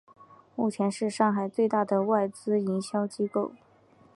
[0.55, 3.51] 目前是上海最大的外资营销机构。